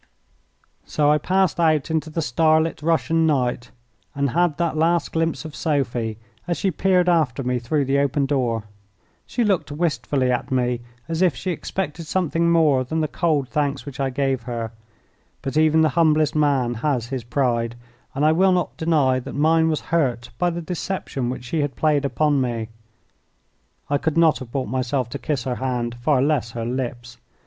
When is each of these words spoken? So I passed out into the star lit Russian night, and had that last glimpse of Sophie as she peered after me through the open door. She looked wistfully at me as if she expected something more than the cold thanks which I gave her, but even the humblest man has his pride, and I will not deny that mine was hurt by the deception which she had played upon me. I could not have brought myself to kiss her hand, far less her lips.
So 0.87 1.11
I 1.11 1.19
passed 1.19 1.59
out 1.59 1.91
into 1.91 2.09
the 2.09 2.23
star 2.23 2.59
lit 2.59 2.81
Russian 2.81 3.27
night, 3.27 3.69
and 4.15 4.31
had 4.31 4.57
that 4.57 4.75
last 4.75 5.11
glimpse 5.11 5.45
of 5.45 5.55
Sophie 5.55 6.17
as 6.47 6.57
she 6.57 6.71
peered 6.71 7.07
after 7.07 7.43
me 7.43 7.59
through 7.59 7.85
the 7.85 7.99
open 7.99 8.25
door. 8.25 8.63
She 9.27 9.43
looked 9.43 9.71
wistfully 9.71 10.31
at 10.31 10.49
me 10.51 10.81
as 11.07 11.21
if 11.21 11.35
she 11.35 11.51
expected 11.51 12.07
something 12.07 12.49
more 12.51 12.83
than 12.83 13.01
the 13.01 13.07
cold 13.07 13.47
thanks 13.49 13.85
which 13.85 13.99
I 13.99 14.09
gave 14.09 14.41
her, 14.49 14.71
but 15.43 15.55
even 15.55 15.81
the 15.81 15.89
humblest 15.89 16.33
man 16.35 16.73
has 16.73 17.05
his 17.05 17.23
pride, 17.23 17.75
and 18.15 18.25
I 18.25 18.31
will 18.31 18.53
not 18.53 18.75
deny 18.77 19.19
that 19.19 19.35
mine 19.35 19.69
was 19.69 19.81
hurt 19.93 20.31
by 20.39 20.49
the 20.49 20.63
deception 20.63 21.29
which 21.29 21.43
she 21.43 21.61
had 21.61 21.75
played 21.75 22.05
upon 22.05 22.41
me. 22.41 22.69
I 23.87 23.99
could 23.99 24.17
not 24.17 24.39
have 24.39 24.51
brought 24.51 24.67
myself 24.67 25.09
to 25.09 25.19
kiss 25.19 25.43
her 25.43 25.57
hand, 25.57 25.93
far 26.01 26.23
less 26.23 26.49
her 26.53 26.65
lips. 26.65 27.17